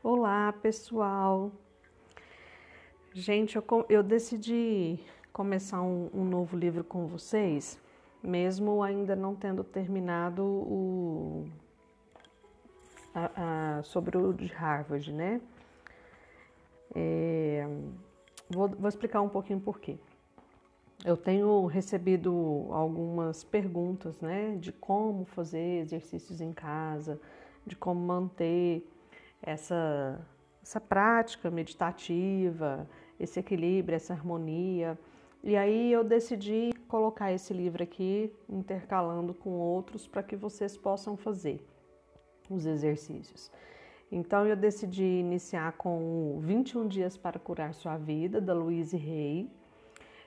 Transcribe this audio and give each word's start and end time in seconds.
Olá, 0.00 0.52
pessoal! 0.52 1.50
Gente, 3.12 3.56
eu, 3.56 3.64
eu 3.88 4.00
decidi 4.00 5.00
começar 5.32 5.82
um, 5.82 6.08
um, 6.14 6.24
novo 6.24 6.56
livro 6.56 6.84
com 6.84 7.08
vocês, 7.08 7.80
mesmo 8.22 8.80
ainda 8.80 9.16
não 9.16 9.34
tendo 9.34 9.64
terminado 9.64 10.44
o 10.44 11.48
a, 13.12 13.78
a, 13.78 13.82
sobre 13.82 14.16
o 14.16 14.32
de 14.32 14.46
Harvard, 14.46 15.12
né? 15.12 15.40
É, 16.94 17.66
vou, 18.48 18.68
vou 18.68 18.88
explicar 18.88 19.20
um 19.20 19.28
pouquinho 19.28 19.58
por 19.58 19.80
quê. 19.80 19.98
Eu 21.04 21.16
tenho 21.16 21.66
recebido 21.66 22.68
algumas 22.70 23.42
perguntas, 23.42 24.20
né, 24.20 24.54
de 24.60 24.70
como 24.70 25.24
fazer 25.24 25.80
exercícios 25.80 26.40
em 26.40 26.52
casa, 26.52 27.20
de 27.66 27.74
como 27.74 28.00
manter 28.00 28.88
essa, 29.42 30.20
essa 30.62 30.80
prática 30.80 31.50
meditativa, 31.50 32.88
esse 33.18 33.40
equilíbrio, 33.40 33.96
essa 33.96 34.12
harmonia. 34.12 34.98
E 35.42 35.56
aí 35.56 35.92
eu 35.92 36.02
decidi 36.02 36.72
colocar 36.88 37.32
esse 37.32 37.52
livro 37.52 37.82
aqui 37.82 38.32
intercalando 38.48 39.32
com 39.32 39.50
outros 39.50 40.06
para 40.06 40.22
que 40.22 40.36
vocês 40.36 40.76
possam 40.76 41.16
fazer 41.16 41.64
os 42.50 42.66
exercícios. 42.66 43.50
Então 44.10 44.46
eu 44.46 44.56
decidi 44.56 45.04
iniciar 45.04 45.72
com 45.72 46.38
21 46.40 46.88
dias 46.88 47.16
para 47.16 47.38
curar 47.38 47.74
sua 47.74 47.96
vida 47.96 48.40
da 48.40 48.54
Louise 48.54 48.96
Hay. 48.96 49.50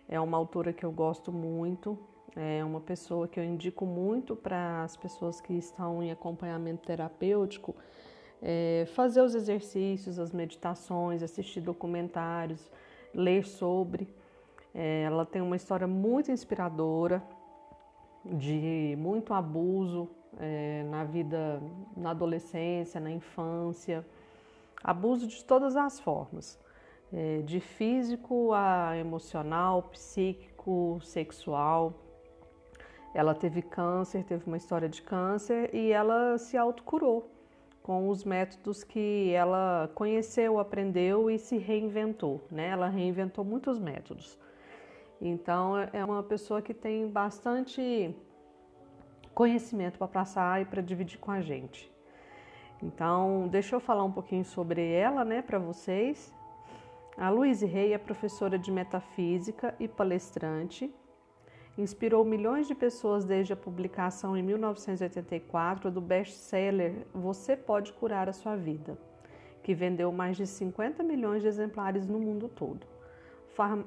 É 0.08 0.20
uma 0.20 0.38
autora 0.38 0.72
que 0.72 0.86
eu 0.86 0.92
gosto 0.92 1.32
muito, 1.32 1.98
é 2.36 2.64
uma 2.64 2.80
pessoa 2.80 3.28
que 3.28 3.40
eu 3.40 3.44
indico 3.44 3.86
muito 3.86 4.36
para 4.36 4.84
as 4.84 4.96
pessoas 4.96 5.42
que 5.42 5.54
estão 5.54 6.04
em 6.04 6.12
acompanhamento 6.12 6.84
terapêutico 6.86 7.76
é, 8.42 8.86
fazer 8.96 9.22
os 9.22 9.36
exercícios, 9.36 10.18
as 10.18 10.32
meditações, 10.32 11.22
assistir 11.22 11.62
documentários, 11.62 12.72
ler 13.14 13.46
sobre. 13.46 14.08
É, 14.74 15.04
ela 15.04 15.26
tem 15.26 15.42
uma 15.42 15.56
história 15.56 15.86
muito 15.86 16.32
inspiradora 16.32 17.22
de 18.26 18.96
muito 18.98 19.34
abuso 19.34 20.10
é, 20.40 20.84
na 20.90 21.04
vida, 21.04 21.62
na 21.96 22.12
adolescência, 22.12 23.00
na 23.00 23.12
infância, 23.12 24.06
abuso 24.84 25.28
de 25.28 25.44
todas 25.46 25.76
as 25.76 26.00
formas, 26.00 26.60
de 27.46 27.60
físico 27.60 28.54
a 28.54 28.96
emocional, 28.98 29.84
psíquico, 29.84 30.98
sexual. 31.04 31.94
Ela 33.14 33.36
teve 33.36 33.62
câncer, 33.62 34.24
teve 34.24 34.48
uma 34.48 34.56
história 34.56 34.88
de 34.88 35.02
câncer 35.02 35.76
e 35.76 35.92
ela 35.92 36.38
se 36.38 36.56
autocurou 36.56 37.30
com 37.84 38.10
os 38.10 38.24
métodos 38.24 38.84
que 38.84 39.32
ela 39.34 39.90
conheceu, 39.96 40.60
aprendeu 40.60 41.30
e 41.30 41.38
se 41.38 41.58
reinventou, 41.58 42.42
né? 42.52 42.70
Ela 42.70 42.88
reinventou 42.88 43.44
muitos 43.44 43.80
métodos. 43.80 44.38
Então 45.20 45.74
é 45.94 46.04
uma 46.04 46.24
pessoa 46.24 46.62
que 46.62 46.74
tem 46.74 47.08
bastante 47.08 48.16
conhecimento 49.34 49.98
para 49.98 50.08
passar 50.08 50.62
e 50.62 50.66
para 50.66 50.82
dividir 50.82 51.20
com 51.20 51.32
a 51.32 51.42
gente. 51.42 51.92
Então, 52.84 53.48
deixa 53.48 53.76
eu 53.76 53.80
falar 53.80 54.04
um 54.04 54.12
pouquinho 54.12 54.44
sobre 54.44 54.92
ela, 54.92 55.24
né, 55.24 55.42
para 55.42 55.60
vocês. 55.60 56.34
A 57.16 57.30
Louise 57.30 57.66
Rey 57.66 57.94
é 57.94 57.98
professora 57.98 58.58
de 58.58 58.72
metafísica 58.72 59.76
e 59.80 59.88
palestrante 59.88 60.92
inspirou 61.78 62.26
milhões 62.26 62.68
de 62.68 62.76
pessoas 62.76 63.24
desde 63.24 63.54
a 63.54 63.56
publicação 63.56 64.36
em 64.36 64.44
1984 64.44 65.90
do 65.90 66.02
best-seller 66.02 67.06
Você 67.14 67.56
Pode 67.56 67.94
Curar 67.94 68.28
a 68.28 68.34
Sua 68.34 68.56
Vida, 68.56 68.98
que 69.64 69.74
vendeu 69.74 70.12
mais 70.12 70.36
de 70.36 70.46
50 70.46 71.02
milhões 71.04 71.42
de 71.42 71.48
exemplares 71.48 72.08
no 72.08 72.20
mundo 72.20 72.50
todo. 72.50 72.86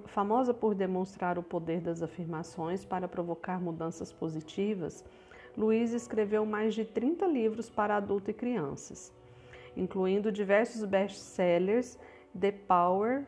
Famosa 0.06 0.54
por 0.54 0.74
demonstrar 0.74 1.38
o 1.38 1.42
poder 1.42 1.80
das 1.80 2.02
afirmações 2.02 2.84
para 2.84 3.08
provocar 3.08 3.60
mudanças 3.60 4.12
positivas, 4.12 5.04
Luiz 5.56 5.92
escreveu 5.92 6.44
mais 6.44 6.74
de 6.74 6.84
30 6.84 7.26
livros 7.26 7.70
para 7.70 7.96
adultos 7.96 8.28
e 8.28 8.32
crianças, 8.32 9.12
incluindo 9.76 10.32
diversos 10.32 10.84
best-sellers 10.84 11.98
The 12.38 12.52
Power 12.52 13.24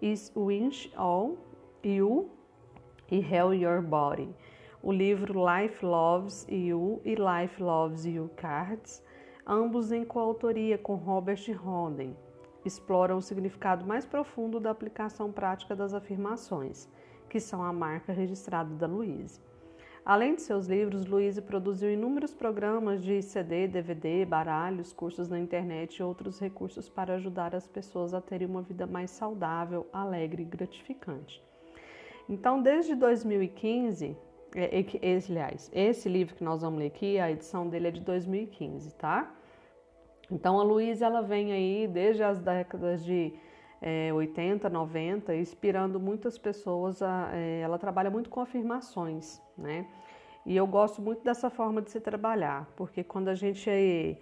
is 0.00 0.32
Winch 0.36 0.92
All, 0.96 1.38
You 1.82 2.30
e 3.12 3.18
Hell 3.18 3.52
Your 3.52 3.82
Body. 3.82 4.34
O 4.82 4.90
livro 4.90 5.34
Life 5.46 5.84
Loves 5.84 6.46
You 6.48 7.02
e 7.04 7.14
Life 7.14 7.62
Loves 7.62 8.06
You 8.06 8.30
Cards, 8.36 9.04
ambos 9.46 9.92
em 9.92 10.02
coautoria 10.02 10.78
com 10.78 10.94
Robert 10.94 11.44
Roden, 11.54 12.16
exploram 12.64 13.18
o 13.18 13.22
significado 13.22 13.86
mais 13.86 14.06
profundo 14.06 14.58
da 14.58 14.70
aplicação 14.70 15.30
prática 15.30 15.76
das 15.76 15.92
afirmações, 15.92 16.88
que 17.28 17.38
são 17.38 17.62
a 17.62 17.70
marca 17.70 18.14
registrada 18.14 18.74
da 18.76 18.86
Louise. 18.86 19.42
Além 20.06 20.34
de 20.34 20.40
seus 20.40 20.66
livros, 20.66 21.04
Louise 21.04 21.42
produziu 21.42 21.92
inúmeros 21.92 22.32
programas 22.32 23.04
de 23.04 23.20
CD, 23.20 23.68
DVD, 23.68 24.24
baralhos, 24.24 24.90
cursos 24.90 25.28
na 25.28 25.38
internet 25.38 25.98
e 25.98 26.02
outros 26.02 26.40
recursos 26.40 26.88
para 26.88 27.16
ajudar 27.16 27.54
as 27.54 27.68
pessoas 27.68 28.14
a 28.14 28.22
terem 28.22 28.48
uma 28.48 28.62
vida 28.62 28.86
mais 28.86 29.10
saudável, 29.10 29.86
alegre 29.92 30.44
e 30.44 30.46
gratificante. 30.46 31.51
Então, 32.28 32.62
desde 32.62 32.94
2015, 32.94 34.16
é, 34.54 34.80
é 34.80 34.86
esse, 35.02 35.32
aliás, 35.32 35.70
esse 35.72 36.08
livro 36.08 36.34
que 36.34 36.44
nós 36.44 36.62
vamos 36.62 36.78
ler 36.78 36.86
aqui, 36.86 37.18
a 37.18 37.30
edição 37.30 37.68
dele 37.68 37.88
é 37.88 37.90
de 37.90 38.00
2015, 38.00 38.94
tá? 38.94 39.34
Então, 40.30 40.58
a 40.58 40.62
Luísa, 40.62 41.06
ela 41.06 41.22
vem 41.22 41.52
aí 41.52 41.88
desde 41.88 42.22
as 42.22 42.40
décadas 42.40 43.04
de 43.04 43.34
é, 43.80 44.12
80, 44.12 44.70
90, 44.70 45.34
inspirando 45.34 45.98
muitas 45.98 46.38
pessoas. 46.38 47.02
A, 47.02 47.30
é, 47.32 47.60
ela 47.60 47.78
trabalha 47.78 48.10
muito 48.10 48.30
com 48.30 48.40
afirmações, 48.40 49.42
né? 49.56 49.86
E 50.44 50.56
eu 50.56 50.66
gosto 50.66 51.00
muito 51.00 51.22
dessa 51.22 51.50
forma 51.50 51.80
de 51.80 51.90
se 51.90 52.00
trabalhar, 52.00 52.68
porque 52.76 53.04
quando 53.04 53.28
a 53.28 53.34
gente 53.34 54.18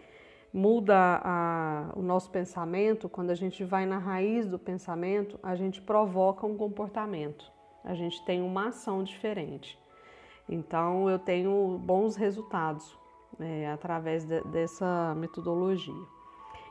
muda 0.53 1.21
a, 1.25 1.93
o 1.97 2.03
nosso 2.03 2.31
pensamento, 2.31 3.09
quando 3.09 3.31
a 3.31 3.35
gente 3.35 3.65
vai 3.65 3.87
na 3.87 3.99
raiz 3.99 4.47
do 4.47 4.59
pensamento, 4.59 5.39
a 5.43 5.55
gente 5.55 5.81
provoca 5.81 6.47
um 6.47 6.57
comportamento 6.57 7.51
a 7.85 7.95
gente 7.95 8.23
tem 8.25 8.43
uma 8.43 8.69
ação 8.69 9.03
diferente. 9.03 9.79
Então, 10.49 11.09
eu 11.09 11.19
tenho 11.19 11.79
bons 11.79 12.17
resultados 12.17 12.99
é, 13.39 13.71
através 13.71 14.25
de, 14.25 14.41
dessa 14.45 15.15
metodologia. 15.15 16.07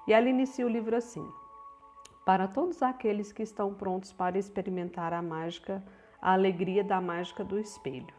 E 0.07 0.13
ela 0.13 0.29
inicia 0.29 0.65
o 0.65 0.69
livro 0.69 0.95
assim: 0.95 1.25
Para 2.25 2.47
todos 2.47 2.83
aqueles 2.83 3.31
que 3.31 3.43
estão 3.43 3.73
prontos 3.73 4.11
para 4.11 4.37
experimentar 4.37 5.13
a 5.13 5.21
mágica, 5.21 5.83
a 6.21 6.33
alegria 6.33 6.83
da 6.83 6.99
mágica 6.99 7.43
do 7.43 7.57
espelho. 7.57 8.13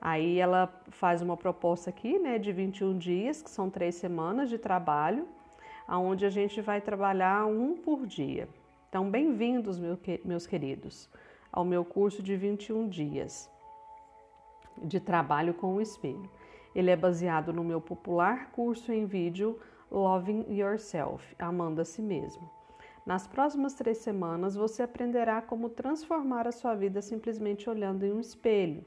Aí 0.00 0.38
ela 0.38 0.72
faz 0.90 1.20
uma 1.20 1.36
proposta 1.36 1.90
aqui, 1.90 2.18
né, 2.18 2.38
de 2.38 2.52
21 2.52 2.96
dias, 2.96 3.42
que 3.42 3.50
são 3.50 3.68
três 3.68 3.96
semanas 3.96 4.48
de 4.48 4.56
trabalho, 4.56 5.28
aonde 5.86 6.24
a 6.24 6.30
gente 6.30 6.60
vai 6.62 6.80
trabalhar 6.80 7.44
um 7.46 7.76
por 7.76 8.06
dia. 8.06 8.48
Então, 8.88 9.10
bem-vindos, 9.10 9.78
meus 10.24 10.46
queridos 10.46 11.08
ao 11.52 11.64
meu 11.64 11.84
curso 11.84 12.22
de 12.22 12.36
21 12.36 12.88
dias 12.88 13.50
de 14.82 15.00
trabalho 15.00 15.54
com 15.54 15.74
o 15.74 15.80
espelho. 15.80 16.30
Ele 16.74 16.90
é 16.90 16.96
baseado 16.96 17.52
no 17.52 17.64
meu 17.64 17.80
popular 17.80 18.50
curso 18.52 18.92
em 18.92 19.04
vídeo 19.04 19.58
Loving 19.90 20.46
Yourself, 20.48 21.34
Amando 21.38 21.80
a 21.80 21.84
Si 21.84 22.00
Mesmo. 22.00 22.48
Nas 23.04 23.26
próximas 23.26 23.74
três 23.74 23.98
semanas 23.98 24.54
você 24.54 24.82
aprenderá 24.82 25.42
como 25.42 25.68
transformar 25.68 26.46
a 26.46 26.52
sua 26.52 26.74
vida 26.74 27.02
simplesmente 27.02 27.68
olhando 27.68 28.04
em 28.04 28.12
um 28.12 28.20
espelho. 28.20 28.84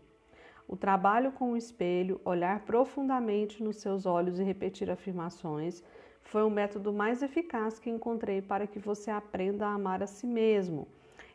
O 0.68 0.78
trabalho 0.78 1.32
com 1.34 1.52
o 1.52 1.58
espelho, 1.58 2.22
olhar 2.24 2.62
profundamente 2.62 3.62
nos 3.62 3.78
seus 3.78 4.06
olhos 4.06 4.40
e 4.40 4.44
repetir 4.44 4.90
afirmações, 4.90 5.84
foi 6.22 6.42
o 6.42 6.50
método 6.50 6.94
mais 6.94 7.22
eficaz 7.22 7.80
que 7.80 7.90
encontrei 7.90 8.42
para 8.42 8.66
que 8.66 8.80
você 8.80 9.12
aprenda 9.12 9.68
a 9.68 9.74
amar 9.74 10.02
a 10.02 10.08
si 10.08 10.26
mesmo 10.26 10.88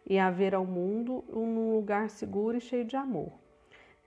e 0.08 0.18
a 0.18 0.30
ver 0.30 0.54
ao 0.54 0.64
mundo 0.64 1.22
um 1.28 1.74
lugar 1.76 2.08
seguro 2.08 2.56
e 2.56 2.60
cheio 2.60 2.84
de 2.84 2.96
amor. 2.96 3.30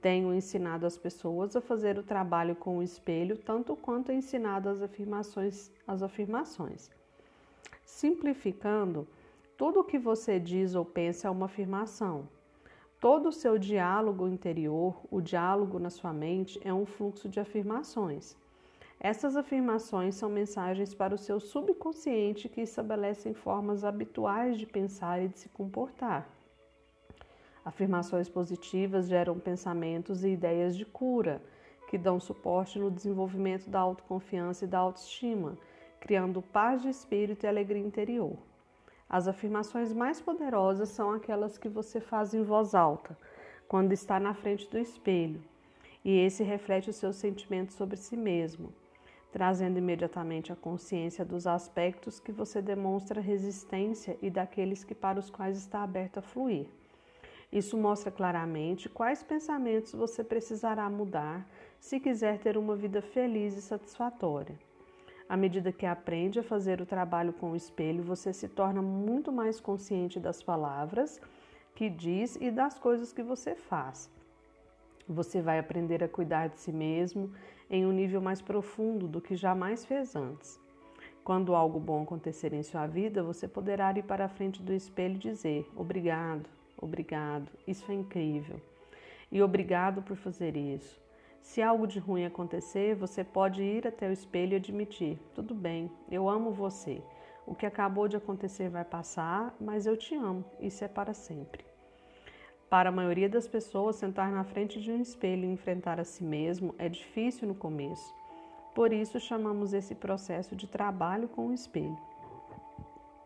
Tenho 0.02 0.34
ensinado 0.34 0.88
as 0.88 0.98
pessoas 0.98 1.56
a 1.56 1.62
fazer 1.62 2.00
o 2.00 2.04
trabalho 2.04 2.56
com 2.56 2.80
o 2.80 2.84
espelho 2.84 3.38
tanto 3.38 3.76
quanto 3.76 4.12
ensinado 4.12 4.68
as 4.68 4.82
afirmações, 4.82 5.72
as 5.88 6.02
afirmações. 6.02 6.90
Simplificando, 7.86 9.08
tudo 9.56 9.82
o 9.82 9.84
que 9.84 10.00
você 10.00 10.40
diz 10.40 10.74
ou 10.74 10.84
pensa 10.84 11.28
é 11.28 11.32
uma 11.32 11.46
afirmação. 11.46 12.28
Todo 13.00 13.30
o 13.30 13.32
seu 13.32 13.60
diálogo 13.60 14.28
interior, 14.28 15.00
o 15.12 15.22
diálogo 15.22 15.78
na 15.78 15.92
sua 15.92 16.12
mente, 16.12 16.60
é 16.64 16.74
um 16.74 16.86
fluxo 16.86 17.30
de 17.30 17.40
afirmações. 17.40 18.36
Essas 19.04 19.36
afirmações 19.36 20.14
são 20.14 20.30
mensagens 20.30 20.94
para 20.94 21.16
o 21.16 21.18
seu 21.18 21.40
subconsciente 21.40 22.48
que 22.48 22.62
estabelecem 22.62 23.34
formas 23.34 23.84
habituais 23.84 24.60
de 24.60 24.68
pensar 24.68 25.20
e 25.24 25.28
de 25.28 25.40
se 25.40 25.50
comportar. 25.50 26.30
Afirmações 27.66 28.30
positivas 28.30 29.08
geram 29.08 29.40
pensamentos 29.40 30.24
e 30.24 30.30
ideias 30.30 30.78
de 30.78 30.86
cura, 30.86 31.42
que 31.90 31.98
dão 31.98 32.20
suporte 32.20 32.78
no 32.78 32.92
desenvolvimento 32.92 33.72
da 33.72 33.80
autoconfiança 33.80 34.66
e 34.66 34.68
da 34.68 34.78
autoestima, 34.78 35.58
criando 36.00 36.40
paz 36.40 36.84
de 36.84 36.90
espírito 36.90 37.44
e 37.44 37.50
alegria 37.50 37.82
interior. 37.82 38.38
As 39.10 39.28
afirmações 39.28 39.92
mais 39.92 40.22
poderosas 40.22 40.90
são 40.90 41.12
aquelas 41.12 41.58
que 41.58 41.68
você 41.68 42.00
faz 42.00 42.36
em 42.36 42.44
voz 42.44 42.76
alta, 42.76 43.18
quando 43.68 43.94
está 43.94 44.20
na 44.20 44.36
frente 44.36 44.70
do 44.70 44.78
espelho, 44.78 45.42
e 46.06 46.20
esse 46.20 46.44
reflete 46.44 46.92
os 46.92 46.98
seus 46.98 47.16
sentimentos 47.16 47.76
sobre 47.76 47.98
si 47.98 48.16
mesmo, 48.16 48.72
trazendo 49.32 49.78
imediatamente 49.78 50.52
a 50.52 50.56
consciência 50.56 51.24
dos 51.24 51.48
aspectos 51.48 52.20
que 52.20 52.32
você 52.32 52.62
demonstra 52.62 53.22
resistência 53.22 54.18
e 54.22 54.30
daqueles 54.30 54.84
que 54.84 54.94
para 54.94 55.20
os 55.20 55.30
quais 55.30 55.58
está 55.58 55.84
aberto 55.84 56.18
a 56.18 56.22
fluir. 56.22 56.68
Isso 57.52 57.78
mostra 57.78 58.12
claramente 58.12 58.88
quais 58.88 59.24
pensamentos 59.24 59.94
você 59.94 60.24
precisará 60.24 60.90
mudar 60.90 61.46
se 61.80 62.00
quiser 62.00 62.40
ter 62.40 62.58
uma 62.58 62.76
vida 62.76 63.02
feliz 63.02 63.58
e 63.58 63.62
satisfatória. 63.62 64.58
À 65.28 65.38
medida 65.38 65.72
que 65.72 65.86
aprende 65.86 66.40
a 66.40 66.44
fazer 66.44 66.82
o 66.82 66.86
trabalho 66.86 67.34
com 67.34 67.52
o 67.52 67.56
espelho, 67.56 68.04
você 68.04 68.34
se 68.34 68.48
torna 68.50 68.82
muito 68.82 69.32
mais 69.32 69.60
consciente 69.60 70.20
das 70.20 70.44
palavras 70.44 71.20
que 71.74 71.90
diz 71.90 72.38
e 72.40 72.52
das 72.52 72.78
coisas 72.78 73.14
que 73.14 73.24
você 73.24 73.56
faz. 73.56 74.10
Você 75.08 75.42
vai 75.42 75.58
aprender 75.58 76.04
a 76.04 76.10
cuidar 76.10 76.48
de 76.48 76.60
si 76.60 76.72
mesmo 76.72 77.34
em 77.72 77.86
um 77.86 77.92
nível 77.94 78.20
mais 78.22 78.42
profundo 78.42 79.08
do 79.08 79.22
que 79.22 79.34
jamais 79.34 79.86
fez 79.86 80.14
antes. 80.14 80.60
Quando 81.24 81.56
algo 81.56 81.80
bom 81.80 82.04
acontecer 82.04 82.52
em 82.52 82.62
sua 82.62 82.86
vida, 82.86 83.24
você 83.24 83.48
poderá 83.48 83.92
ir 83.98 84.04
para 84.04 84.26
a 84.26 84.30
frente 84.30 84.62
do 84.62 84.74
espelho 84.74 85.16
e 85.16 85.20
dizer: 85.20 85.72
Obrigado, 85.74 86.50
obrigado, 86.78 87.50
isso 87.66 87.90
é 87.90 87.96
incrível. 87.96 88.60
E 89.32 89.42
obrigado 89.42 90.02
por 90.02 90.18
fazer 90.18 90.58
isso. 90.58 91.02
Se 91.42 91.62
algo 91.62 91.88
de 91.88 91.98
ruim 91.98 92.26
acontecer, 92.26 92.94
você 92.94 93.24
pode 93.24 93.64
ir 93.64 93.88
até 93.88 94.10
o 94.10 94.12
espelho 94.12 94.54
e 94.54 94.58
admitir: 94.58 95.18
Tudo 95.34 95.56
bem, 95.56 95.90
eu 96.12 96.28
amo 96.28 96.52
você. 96.52 97.02
O 97.48 97.56
que 97.56 97.66
acabou 97.66 98.08
de 98.08 98.18
acontecer 98.18 98.70
vai 98.70 98.84
passar, 98.84 99.56
mas 99.62 99.86
eu 99.86 99.96
te 99.96 100.14
amo, 100.14 100.44
isso 100.60 100.84
é 100.84 100.90
para 100.90 101.14
sempre. 101.14 101.71
Para 102.72 102.88
a 102.88 102.92
maioria 102.94 103.28
das 103.28 103.50
pessoas, 103.50 103.98
sentar 103.98 104.32
na 104.32 104.46
frente 104.46 104.80
de 104.80 104.94
um 104.94 105.02
espelho 105.02 105.44
e 105.44 105.52
enfrentar 105.52 106.00
a 106.00 106.06
si 106.06 106.24
mesmo 106.24 106.74
é 106.78 106.88
difícil 106.88 107.46
no 107.46 107.54
começo. 107.54 108.16
Por 108.74 108.94
isso, 108.94 109.20
chamamos 109.20 109.74
esse 109.74 109.94
processo 109.94 110.56
de 110.56 110.66
trabalho 110.68 111.28
com 111.28 111.48
o 111.48 111.54
espelho. 111.54 111.98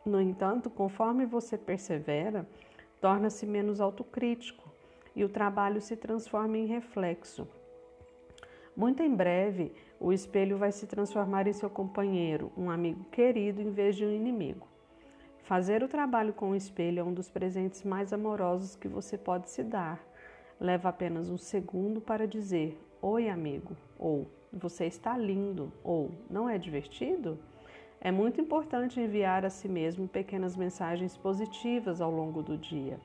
No 0.04 0.20
entanto, 0.20 0.68
conforme 0.68 1.28
você 1.28 1.60
persevera, 1.60 2.50
torna-se 3.00 3.46
menos 3.46 3.80
autocrítico 3.80 4.68
e 5.16 5.24
o 5.24 5.30
trabalho 5.30 5.80
se 5.80 5.96
transforma 5.96 6.58
em 6.58 6.66
reflexo. 6.66 7.48
Muito 8.76 9.04
em 9.04 9.14
breve, 9.14 9.72
o 10.00 10.12
espelho 10.12 10.58
vai 10.58 10.72
se 10.72 10.88
transformar 10.88 11.46
em 11.46 11.54
seu 11.54 11.70
companheiro, 11.70 12.52
um 12.58 12.72
amigo 12.72 13.04
querido 13.12 13.62
em 13.62 13.70
vez 13.70 13.96
de 13.96 14.08
um 14.08 14.12
inimigo. 14.12 14.75
Fazer 15.46 15.84
o 15.84 15.88
trabalho 15.88 16.34
com 16.34 16.50
o 16.50 16.56
espelho 16.56 17.02
é 17.02 17.04
um 17.04 17.14
dos 17.14 17.30
presentes 17.30 17.84
mais 17.84 18.12
amorosos 18.12 18.76
que 18.76 18.88
você 18.88 19.16
pode 19.16 19.48
se 19.52 19.62
dar. 19.62 20.04
Leva 20.60 20.90
apenas 20.90 21.30
um 21.30 21.38
segundo 21.38 22.02
para 22.02 22.28
dizer: 22.28 22.82
Oi, 23.00 23.30
amigo, 23.30 23.78
ou 24.00 24.26
Você 24.52 24.86
está 24.86 25.16
lindo, 25.16 25.72
ou 25.84 26.10
Não 26.32 26.50
é 26.50 26.58
divertido? 26.58 27.38
É 28.02 28.12
muito 28.12 28.42
importante 28.42 29.00
enviar 29.00 29.46
a 29.46 29.52
si 29.52 29.70
mesmo 29.70 30.08
pequenas 30.08 30.56
mensagens 30.56 31.16
positivas 31.16 32.02
ao 32.02 32.10
longo 32.10 32.42
do 32.42 32.58
dia. 32.58 33.00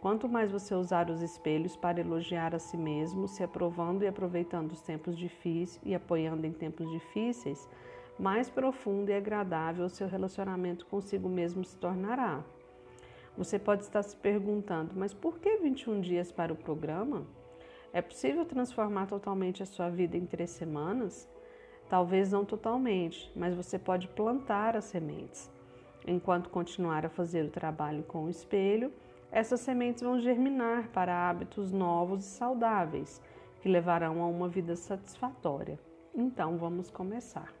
Quanto 0.00 0.30
mais 0.30 0.50
você 0.50 0.74
usar 0.74 1.10
os 1.10 1.20
espelhos 1.20 1.76
para 1.76 2.00
elogiar 2.00 2.54
a 2.54 2.58
si 2.58 2.78
mesmo, 2.78 3.28
se 3.28 3.42
aprovando 3.42 4.02
e 4.02 4.06
aproveitando 4.06 4.72
os 4.72 4.80
tempos 4.80 5.14
difíceis 5.14 5.78
e 5.84 5.94
apoiando 5.94 6.46
em 6.46 6.52
tempos 6.52 6.90
difíceis, 6.90 7.68
mais 8.18 8.48
profundo 8.48 9.10
e 9.10 9.14
agradável 9.14 9.88
seu 9.88 10.08
relacionamento 10.08 10.86
consigo 10.86 11.28
mesmo 11.28 11.64
se 11.64 11.76
tornará. 11.76 12.42
Você 13.36 13.58
pode 13.58 13.82
estar 13.82 14.02
se 14.02 14.16
perguntando, 14.16 14.92
mas 14.96 15.12
por 15.12 15.38
que 15.38 15.56
21 15.58 16.00
dias 16.00 16.32
para 16.32 16.52
o 16.52 16.56
programa? 16.56 17.26
É 17.92 18.00
possível 18.00 18.44
transformar 18.44 19.06
totalmente 19.06 19.62
a 19.62 19.66
sua 19.66 19.90
vida 19.90 20.16
em 20.16 20.24
três 20.24 20.50
semanas? 20.50 21.28
Talvez 21.88 22.32
não 22.32 22.44
totalmente, 22.44 23.30
mas 23.36 23.54
você 23.54 23.78
pode 23.78 24.08
plantar 24.08 24.76
as 24.76 24.84
sementes. 24.86 25.50
Enquanto 26.06 26.50
continuar 26.50 27.04
a 27.04 27.10
fazer 27.10 27.44
o 27.44 27.50
trabalho 27.50 28.02
com 28.04 28.24
o 28.24 28.30
espelho, 28.30 28.92
essas 29.30 29.60
sementes 29.60 30.02
vão 30.02 30.18
germinar 30.18 30.88
para 30.88 31.28
hábitos 31.28 31.72
novos 31.72 32.24
e 32.24 32.28
saudáveis, 32.28 33.20
que 33.60 33.68
levarão 33.68 34.22
a 34.22 34.26
uma 34.26 34.48
vida 34.48 34.76
satisfatória. 34.76 35.78
Então, 36.14 36.56
vamos 36.56 36.90
começar. 36.90 37.52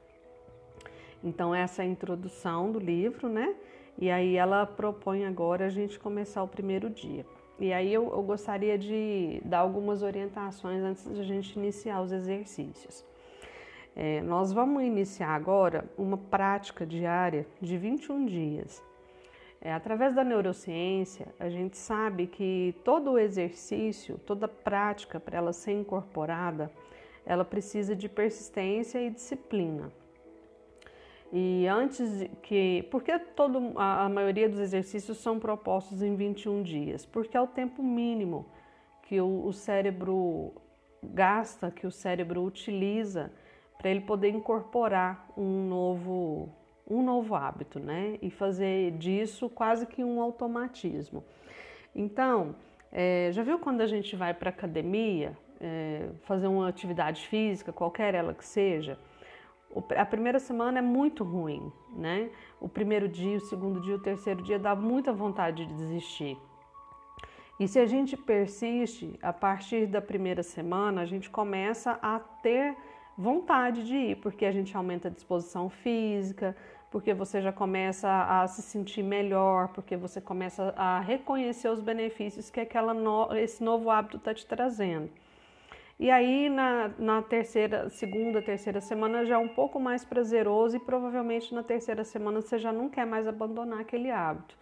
Então, 1.26 1.52
essa 1.52 1.82
é 1.82 1.84
a 1.84 1.88
introdução 1.88 2.70
do 2.70 2.78
livro, 2.78 3.28
né? 3.28 3.56
E 3.98 4.08
aí 4.12 4.36
ela 4.36 4.64
propõe 4.64 5.24
agora 5.24 5.66
a 5.66 5.68
gente 5.68 5.98
começar 5.98 6.40
o 6.40 6.46
primeiro 6.46 6.88
dia. 6.88 7.26
E 7.58 7.72
aí 7.72 7.92
eu, 7.92 8.04
eu 8.12 8.22
gostaria 8.22 8.78
de 8.78 9.42
dar 9.44 9.58
algumas 9.58 10.04
orientações 10.04 10.84
antes 10.84 11.02
de 11.12 11.20
a 11.20 11.24
gente 11.24 11.58
iniciar 11.58 12.00
os 12.00 12.12
exercícios. 12.12 13.04
É, 13.96 14.22
nós 14.22 14.52
vamos 14.52 14.84
iniciar 14.84 15.30
agora 15.30 15.84
uma 15.98 16.16
prática 16.16 16.86
diária 16.86 17.44
de 17.60 17.76
21 17.76 18.24
dias. 18.26 18.80
É, 19.60 19.72
através 19.72 20.14
da 20.14 20.22
neurociência, 20.22 21.26
a 21.40 21.48
gente 21.48 21.76
sabe 21.76 22.28
que 22.28 22.72
todo 22.84 23.18
exercício, 23.18 24.16
toda 24.18 24.46
prática 24.46 25.18
para 25.18 25.38
ela 25.38 25.52
ser 25.52 25.72
incorporada, 25.72 26.70
ela 27.24 27.44
precisa 27.44 27.96
de 27.96 28.08
persistência 28.08 29.00
e 29.00 29.10
disciplina. 29.10 29.90
E 31.32 31.66
antes 31.66 32.28
que. 32.42 32.86
Porque 32.90 33.18
todo, 33.18 33.72
a, 33.76 34.04
a 34.04 34.08
maioria 34.08 34.48
dos 34.48 34.58
exercícios 34.58 35.18
são 35.18 35.38
propostos 35.38 36.02
em 36.02 36.14
21 36.14 36.62
dias? 36.62 37.04
Porque 37.04 37.36
é 37.36 37.40
o 37.40 37.46
tempo 37.46 37.82
mínimo 37.82 38.46
que 39.02 39.20
o, 39.20 39.46
o 39.46 39.52
cérebro 39.52 40.52
gasta, 41.02 41.70
que 41.70 41.86
o 41.86 41.90
cérebro 41.90 42.42
utiliza 42.42 43.32
para 43.78 43.90
ele 43.90 44.00
poder 44.00 44.30
incorporar 44.30 45.28
um 45.36 45.68
novo, 45.68 46.48
um 46.88 47.02
novo 47.02 47.34
hábito, 47.34 47.78
né? 47.78 48.18
E 48.22 48.30
fazer 48.30 48.92
disso 48.92 49.48
quase 49.48 49.86
que 49.86 50.02
um 50.02 50.20
automatismo. 50.20 51.24
Então, 51.94 52.54
é, 52.92 53.30
já 53.32 53.42
viu 53.42 53.58
quando 53.58 53.80
a 53.80 53.86
gente 53.86 54.14
vai 54.16 54.32
para 54.32 54.50
academia, 54.50 55.36
é, 55.60 56.08
fazer 56.22 56.46
uma 56.46 56.68
atividade 56.68 57.26
física, 57.26 57.72
qualquer 57.72 58.14
ela 58.14 58.34
que 58.34 58.44
seja? 58.44 58.98
A 59.96 60.04
primeira 60.04 60.38
semana 60.38 60.78
é 60.78 60.82
muito 60.82 61.24
ruim, 61.24 61.72
né? 61.94 62.30
O 62.60 62.68
primeiro 62.68 63.08
dia, 63.08 63.36
o 63.36 63.40
segundo 63.40 63.80
dia, 63.80 63.96
o 63.96 63.98
terceiro 64.00 64.42
dia 64.42 64.58
dá 64.58 64.74
muita 64.74 65.12
vontade 65.12 65.66
de 65.66 65.74
desistir. 65.74 66.38
E 67.58 67.66
se 67.66 67.78
a 67.78 67.86
gente 67.86 68.16
persiste, 68.16 69.18
a 69.22 69.32
partir 69.32 69.86
da 69.86 70.00
primeira 70.00 70.42
semana, 70.42 71.00
a 71.00 71.06
gente 71.06 71.30
começa 71.30 71.98
a 72.02 72.18
ter 72.18 72.76
vontade 73.16 73.84
de 73.84 73.96
ir, 73.96 74.16
porque 74.16 74.44
a 74.44 74.52
gente 74.52 74.76
aumenta 74.76 75.08
a 75.08 75.10
disposição 75.10 75.70
física, 75.70 76.54
porque 76.90 77.14
você 77.14 77.40
já 77.40 77.52
começa 77.52 78.08
a 78.08 78.46
se 78.46 78.60
sentir 78.62 79.02
melhor, 79.02 79.68
porque 79.68 79.96
você 79.96 80.20
começa 80.20 80.74
a 80.76 81.00
reconhecer 81.00 81.68
os 81.68 81.80
benefícios 81.80 82.50
que 82.50 82.60
aquela 82.60 82.92
no, 82.92 83.34
esse 83.36 83.64
novo 83.64 83.90
hábito 83.90 84.18
está 84.18 84.34
te 84.34 84.46
trazendo. 84.46 85.10
E 85.98 86.10
aí 86.10 86.50
na, 86.50 86.90
na 86.98 87.22
terceira, 87.22 87.88
segunda, 87.88 88.42
terceira 88.42 88.80
semana 88.80 89.24
já 89.24 89.36
é 89.36 89.38
um 89.38 89.48
pouco 89.48 89.80
mais 89.80 90.04
prazeroso 90.04 90.76
e 90.76 90.80
provavelmente 90.80 91.54
na 91.54 91.62
terceira 91.62 92.04
semana 92.04 92.42
você 92.42 92.58
já 92.58 92.70
não 92.70 92.88
quer 92.88 93.06
mais 93.06 93.26
abandonar 93.26 93.80
aquele 93.80 94.10
hábito. 94.10 94.56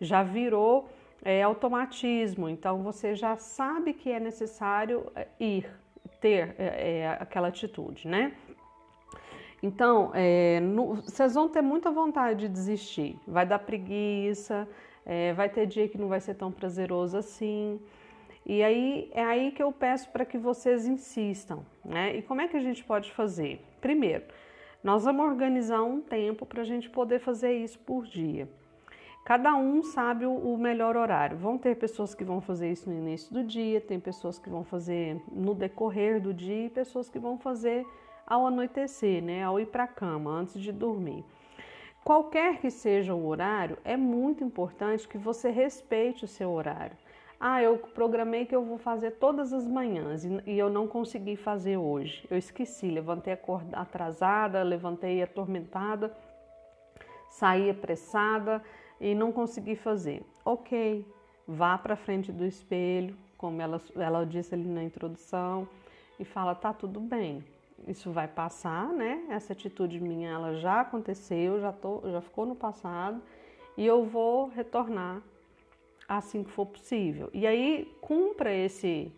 Já 0.00 0.22
virou 0.22 0.88
é, 1.22 1.42
automatismo, 1.42 2.48
então 2.48 2.82
você 2.82 3.14
já 3.14 3.36
sabe 3.36 3.92
que 3.92 4.10
é 4.10 4.18
necessário 4.18 5.12
é, 5.14 5.28
ir, 5.38 5.70
ter 6.18 6.54
é, 6.58 7.00
é, 7.00 7.08
aquela 7.20 7.48
atitude, 7.48 8.08
né? 8.08 8.32
Então, 9.62 10.10
é, 10.14 10.60
no, 10.60 10.94
vocês 10.94 11.34
vão 11.34 11.46
ter 11.46 11.60
muita 11.60 11.90
vontade 11.90 12.40
de 12.40 12.48
desistir, 12.48 13.18
vai 13.28 13.44
dar 13.44 13.58
preguiça, 13.58 14.66
é, 15.04 15.34
vai 15.34 15.50
ter 15.50 15.66
dia 15.66 15.86
que 15.86 15.98
não 15.98 16.08
vai 16.08 16.20
ser 16.20 16.34
tão 16.34 16.50
prazeroso 16.50 17.18
assim. 17.18 17.78
E 18.52 18.64
aí 18.64 19.08
é 19.12 19.22
aí 19.22 19.52
que 19.52 19.62
eu 19.62 19.70
peço 19.70 20.10
para 20.10 20.24
que 20.24 20.36
vocês 20.36 20.84
insistam, 20.84 21.64
né? 21.84 22.16
E 22.16 22.20
como 22.20 22.40
é 22.40 22.48
que 22.48 22.56
a 22.56 22.60
gente 22.60 22.82
pode 22.82 23.12
fazer? 23.12 23.64
Primeiro, 23.80 24.24
nós 24.82 25.04
vamos 25.04 25.24
organizar 25.24 25.84
um 25.84 26.00
tempo 26.00 26.44
para 26.44 26.62
a 26.62 26.64
gente 26.64 26.90
poder 26.90 27.20
fazer 27.20 27.52
isso 27.52 27.78
por 27.78 28.04
dia. 28.08 28.48
Cada 29.24 29.54
um 29.54 29.84
sabe 29.84 30.26
o 30.26 30.56
melhor 30.56 30.96
horário. 30.96 31.36
Vão 31.36 31.56
ter 31.56 31.76
pessoas 31.76 32.12
que 32.12 32.24
vão 32.24 32.40
fazer 32.40 32.72
isso 32.72 32.90
no 32.90 32.96
início 32.96 33.32
do 33.32 33.44
dia, 33.44 33.80
tem 33.80 34.00
pessoas 34.00 34.36
que 34.36 34.50
vão 34.50 34.64
fazer 34.64 35.22
no 35.30 35.54
decorrer 35.54 36.20
do 36.20 36.34
dia 36.34 36.66
e 36.66 36.70
pessoas 36.70 37.08
que 37.08 37.20
vão 37.20 37.38
fazer 37.38 37.86
ao 38.26 38.48
anoitecer, 38.48 39.22
né? 39.22 39.44
Ao 39.44 39.60
ir 39.60 39.66
para 39.66 39.84
a 39.84 39.86
cama, 39.86 40.28
antes 40.28 40.60
de 40.60 40.72
dormir. 40.72 41.24
Qualquer 42.02 42.58
que 42.58 42.68
seja 42.68 43.14
o 43.14 43.28
horário, 43.28 43.78
é 43.84 43.96
muito 43.96 44.42
importante 44.42 45.06
que 45.06 45.18
você 45.18 45.50
respeite 45.50 46.24
o 46.24 46.28
seu 46.28 46.50
horário. 46.50 46.96
Ah, 47.42 47.62
eu 47.62 47.78
programei 47.78 48.44
que 48.44 48.54
eu 48.54 48.62
vou 48.62 48.76
fazer 48.76 49.12
todas 49.12 49.50
as 49.50 49.66
manhãs 49.66 50.24
e 50.24 50.58
eu 50.58 50.68
não 50.68 50.86
consegui 50.86 51.36
fazer 51.36 51.78
hoje. 51.78 52.26
Eu 52.30 52.36
esqueci, 52.36 52.90
levantei 52.90 53.32
atrasada, 53.72 54.62
levantei 54.62 55.22
atormentada, 55.22 56.14
saí 57.30 57.70
apressada 57.70 58.62
e 59.00 59.14
não 59.14 59.32
consegui 59.32 59.74
fazer. 59.74 60.22
Ok, 60.44 61.06
vá 61.48 61.78
para 61.78 61.96
frente 61.96 62.30
do 62.30 62.44
espelho, 62.44 63.16
como 63.38 63.62
ela, 63.62 63.80
ela 63.96 64.26
disse 64.26 64.54
ali 64.54 64.68
na 64.68 64.84
introdução, 64.84 65.66
e 66.18 66.26
fala: 66.26 66.54
tá 66.54 66.74
tudo 66.74 67.00
bem, 67.00 67.42
isso 67.88 68.10
vai 68.10 68.28
passar, 68.28 68.88
né? 68.92 69.24
Essa 69.30 69.54
atitude 69.54 69.98
minha 69.98 70.28
ela 70.28 70.56
já 70.56 70.82
aconteceu, 70.82 71.58
já, 71.58 71.72
tô, 71.72 72.02
já 72.04 72.20
ficou 72.20 72.44
no 72.44 72.54
passado 72.54 73.22
e 73.78 73.86
eu 73.86 74.04
vou 74.04 74.48
retornar 74.48 75.22
assim 76.16 76.42
que 76.42 76.50
for 76.50 76.66
possível. 76.66 77.30
E 77.32 77.46
aí 77.46 77.88
cumpra 78.00 78.52
esse 78.52 79.12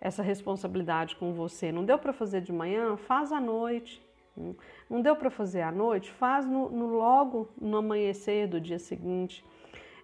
essa 0.00 0.20
responsabilidade 0.20 1.14
com 1.14 1.32
você. 1.32 1.70
Não 1.70 1.84
deu 1.84 1.96
para 1.96 2.12
fazer 2.12 2.40
de 2.40 2.52
manhã? 2.52 2.96
Faz 2.96 3.30
à 3.30 3.40
noite. 3.40 4.04
Não 4.90 5.00
deu 5.00 5.14
para 5.14 5.30
fazer 5.30 5.62
à 5.62 5.70
noite? 5.70 6.10
Faz 6.10 6.44
no, 6.44 6.68
no, 6.68 6.86
logo 6.86 7.48
no 7.60 7.76
amanhecer 7.76 8.48
do 8.48 8.60
dia 8.60 8.80
seguinte. 8.80 9.44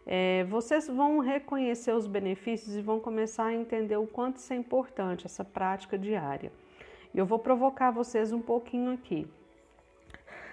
É, 0.07 0.45
vocês 0.45 0.87
vão 0.87 1.19
reconhecer 1.19 1.93
os 1.93 2.07
benefícios 2.07 2.77
e 2.77 2.81
vão 2.81 3.01
começar 3.01 3.47
a 3.47 3.55
entender 3.55 3.97
o 3.97 4.07
quanto 4.07 4.37
isso 4.37 4.53
é 4.53 4.57
importante, 4.57 5.27
essa 5.27 5.45
prática 5.45 5.99
diária. 5.99 6.53
Eu 7.13 7.27
vou 7.27 7.41
provocar 7.41 7.91
vocês 7.91 8.33
um 8.33 8.41
pouquinho 8.41 8.93
aqui. 8.93 9.27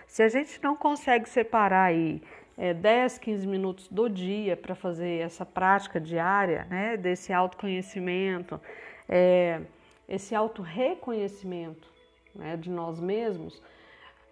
Se 0.08 0.24
a 0.24 0.28
gente 0.28 0.62
não 0.64 0.76
consegue 0.76 1.30
separar 1.30 1.86
aí 1.86 2.22
é, 2.58 2.74
10, 2.74 3.18
15 3.18 3.48
minutos 3.48 3.88
do 3.88 4.10
dia 4.10 4.56
para 4.56 4.76
fazer 4.76 5.22
essa 5.22 5.46
prática 5.46 6.00
diária, 6.00 6.66
né, 6.70 6.98
desse 6.98 7.34
autoconhecimento, 7.34 8.60
é, 9.08 9.62
esse 10.08 10.34
auto-reconhecimento 10.34 11.90
né, 12.34 12.56
de 12.58 12.70
nós 12.70 13.00
mesmos, 13.00 13.62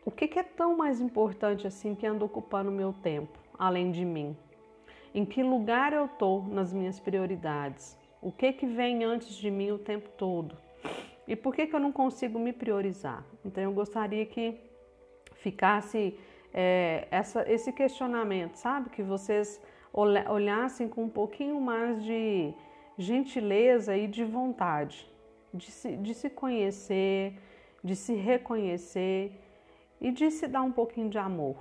o 0.06 0.12
que, 0.12 0.28
que 0.28 0.40
é 0.40 0.44
tão 0.44 0.76
mais 0.76 1.00
importante 1.00 1.66
assim 1.66 1.96
que 1.96 2.06
anda 2.06 2.26
ocupando 2.26 2.70
o 2.70 2.74
meu 2.74 2.94
tempo, 2.94 3.38
além 3.58 3.92
de 3.92 4.04
mim? 4.04 4.36
Em 5.16 5.26
que 5.26 5.44
lugar 5.44 5.94
eu 5.94 6.06
estou 6.06 6.44
nas 6.44 6.74
minhas 6.74 7.00
prioridades? 7.00 7.98
O 8.22 8.32
que, 8.32 8.52
que 8.52 8.66
vem 8.66 9.04
antes 9.04 9.36
de 9.36 9.50
mim 9.52 9.72
o 9.72 9.78
tempo 9.78 10.10
todo? 10.18 10.58
E 11.28 11.36
por 11.36 11.56
que, 11.56 11.68
que 11.68 11.76
eu 11.76 11.80
não 11.80 11.92
consigo 11.92 12.38
me 12.38 12.52
priorizar? 12.52 13.24
Então 13.46 13.64
eu 13.64 13.72
gostaria 13.72 14.26
que 14.26 14.60
ficasse 15.36 16.18
é, 16.54 17.08
essa, 17.10 17.50
esse 17.52 17.72
questionamento, 17.72 18.56
sabe? 18.56 18.90
Que 18.90 19.02
vocês 19.02 19.62
olhassem 19.94 20.88
com 20.88 21.04
um 21.04 21.10
pouquinho 21.10 21.60
mais 21.60 22.04
de 22.04 22.54
gentileza 22.98 23.98
e 23.98 24.08
de 24.08 24.24
vontade, 24.24 25.08
de 25.54 25.72
se, 25.72 25.96
de 25.98 26.14
se 26.14 26.30
conhecer, 26.30 27.40
de 27.84 27.96
se 27.96 28.14
reconhecer 28.14 29.40
e 30.00 30.12
de 30.12 30.30
se 30.32 30.48
dar 30.48 30.62
um 30.62 30.72
pouquinho 30.72 31.10
de 31.10 31.18
amor. 31.18 31.58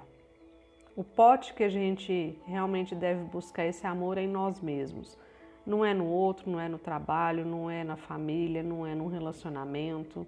O 0.95 1.03
pote 1.03 1.55
que 1.55 1.65
a 1.65 1.71
gente 1.71 2.39
realmente 2.47 2.95
deve 2.95 3.25
buscar 3.25 3.65
esse 3.65 3.87
amor 3.87 4.19
é 4.19 4.23
em 4.23 4.29
nós 4.29 4.61
mesmos. 4.61 5.19
Não 5.65 5.85
é 5.85 5.95
no 5.95 6.07
outro, 6.07 6.51
não 6.51 6.61
é 6.61 6.69
no 6.69 6.79
trabalho, 6.79 7.47
não 7.47 7.71
é 7.71 7.83
na 7.83 7.97
família, 7.97 8.63
não 8.63 8.87
é 8.87 8.95
no 8.95 9.07
relacionamento. 9.07 10.27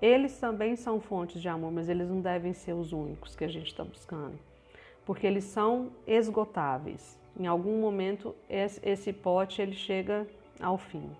Eles 0.00 0.38
também 0.38 0.76
são 0.76 1.00
fontes 1.00 1.40
de 1.40 1.48
amor, 1.48 1.72
mas 1.72 1.88
eles 1.88 2.08
não 2.08 2.20
devem 2.20 2.52
ser 2.52 2.74
os 2.74 2.92
únicos 2.92 3.34
que 3.34 3.44
a 3.44 3.48
gente 3.48 3.68
está 3.68 3.82
buscando, 3.82 4.38
porque 5.04 5.26
eles 5.26 5.44
são 5.44 5.90
esgotáveis. 6.06 7.18
Em 7.38 7.46
algum 7.46 7.80
momento 7.80 8.34
esse 8.48 9.12
pote 9.12 9.60
ele 9.60 9.74
chega 9.74 10.26
ao 10.60 10.76
fim. 10.76 11.10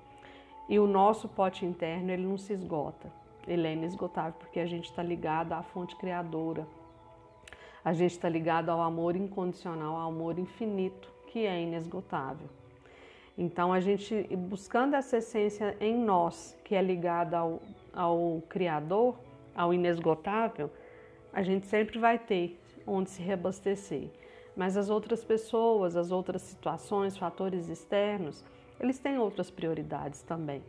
E 0.68 0.78
o 0.78 0.86
nosso 0.86 1.28
pote 1.28 1.64
interno 1.64 2.10
ele 2.10 2.26
não 2.26 2.36
se 2.36 2.52
esgota. 2.52 3.10
Ele 3.46 3.66
é 3.66 3.72
inesgotável 3.72 4.34
porque 4.38 4.58
a 4.58 4.66
gente 4.66 4.90
está 4.90 5.02
ligado 5.02 5.52
à 5.52 5.62
fonte 5.62 5.94
criadora. 5.96 6.66
A 7.84 7.92
gente 7.92 8.12
está 8.12 8.28
ligado 8.28 8.70
ao 8.70 8.82
amor 8.82 9.14
incondicional, 9.14 9.94
ao 9.94 10.08
amor 10.08 10.38
infinito, 10.38 11.08
que 11.28 11.46
é 11.46 11.62
inesgotável. 11.62 12.48
Então, 13.38 13.72
a 13.72 13.80
gente 13.80 14.26
buscando 14.36 14.96
essa 14.96 15.18
essência 15.18 15.76
em 15.78 15.96
nós, 15.96 16.56
que 16.64 16.74
é 16.74 16.82
ligada 16.82 17.38
ao, 17.38 17.60
ao 17.96 18.42
Criador, 18.48 19.18
ao 19.54 19.72
inesgotável, 19.72 20.70
a 21.32 21.42
gente 21.42 21.66
sempre 21.66 21.98
vai 21.98 22.18
ter 22.18 22.60
onde 22.86 23.10
se 23.10 23.22
reabastecer. 23.22 24.10
Mas 24.54 24.76
as 24.76 24.88
outras 24.88 25.24
pessoas, 25.24 25.96
as 25.96 26.10
outras 26.10 26.42
situações, 26.42 27.16
fatores 27.16 27.68
externos, 27.68 28.44
eles 28.78 28.98
têm 28.98 29.18
outras 29.18 29.50
prioridades 29.50 30.22
também. 30.22 30.62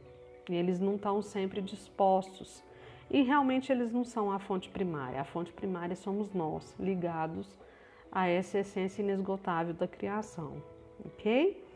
E 0.50 0.55
eles 0.55 0.79
não 0.79 0.96
estão 0.96 1.22
sempre 1.22 1.62
dispostos. 1.62 2.63
E 3.10 3.22
realmente 3.22 3.72
eles 3.72 3.91
não 3.91 4.03
são 4.03 4.31
a 4.31 4.39
fonte 4.39 4.69
primária. 4.69 5.22
A 5.22 5.25
fonte 5.25 5.53
primária 5.53 5.96
somos 5.96 6.34
nós, 6.34 6.75
ligados 6.79 7.48
a 8.12 8.27
essa 8.27 8.60
essência 8.60 9.01
inesgotável 9.01 9.74
da 9.74 9.88
criação. 9.88 10.62
Ok? 11.05 11.67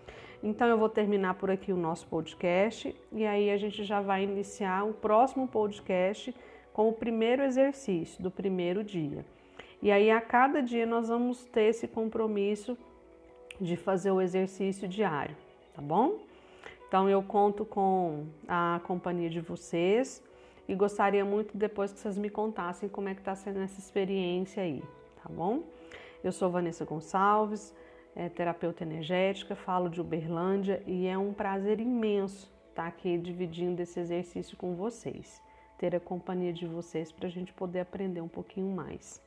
Então 0.44 0.68
eu 0.68 0.78
vou 0.78 0.90
terminar 0.90 1.36
por 1.36 1.52
aqui 1.52 1.72
o 1.72 1.78
nosso 1.78 2.08
podcast 2.08 2.96
e 3.12 3.26
aí 3.28 3.52
a 3.52 3.58
gente 3.58 3.84
já 3.84 4.02
vai 4.02 4.24
iniciar 4.24 4.84
o 4.84 4.94
próximo 4.94 5.48
podcast 5.48 6.34
com 6.74 6.90
o 6.90 6.94
primeiro 6.94 7.44
exercício 7.44 8.24
do 8.24 8.32
primeiro 8.32 8.84
dia. 8.84 9.24
E 9.84 9.92
aí 9.92 10.10
a 10.10 10.20
cada 10.20 10.62
dia 10.62 10.86
nós 10.86 11.10
vamos 11.10 11.44
ter 11.46 11.66
esse 11.66 11.88
compromisso 11.88 12.76
de 13.60 13.76
fazer 13.76 14.10
o 14.10 14.20
exercício 14.20 14.88
diário, 14.88 15.38
tá 15.76 15.82
bom? 15.82 16.20
Então 16.88 17.08
eu 17.08 17.22
conto 17.22 17.64
com 17.64 18.26
a 18.48 18.82
companhia 18.84 19.30
de 19.30 19.42
vocês 19.42 20.24
e 20.68 20.74
gostaria 20.74 21.24
muito 21.24 21.56
depois 21.56 21.94
que 21.94 22.00
vocês 22.00 22.18
me 22.18 22.32
contassem 22.32 22.90
como 22.90 23.10
é 23.10 23.14
que 23.14 23.22
está 23.22 23.36
sendo 23.36 23.60
essa 23.60 23.80
experiência 23.80 24.64
aí, 24.64 24.82
tá 25.22 25.30
bom? 25.30 25.64
Eu 26.24 26.32
sou 26.32 26.50
Vanessa 26.50 26.84
Gonçalves, 26.84 27.76
é, 28.16 28.30
terapeuta 28.30 28.84
energética, 28.84 29.56
falo 29.56 29.90
de 29.90 30.02
Uberlândia 30.02 30.82
e 30.86 31.08
é 31.08 31.18
um 31.18 31.34
prazer 31.34 31.80
imenso 31.80 32.52
estar 32.70 32.88
aqui 32.88 33.18
dividindo 33.18 33.82
esse 33.82 34.00
exercício 34.00 34.58
com 34.58 34.76
vocês, 34.76 35.42
ter 35.78 35.96
a 35.96 36.00
companhia 36.00 36.54
de 36.54 36.66
vocês 36.66 37.12
para 37.12 37.28
a 37.28 37.32
gente 37.32 37.54
poder 37.54 37.82
aprender 37.82 38.22
um 38.22 38.28
pouquinho 38.28 38.74
mais. 38.74 39.22